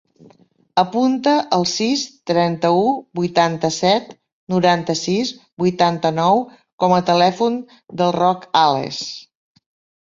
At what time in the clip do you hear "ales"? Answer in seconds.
8.67-9.03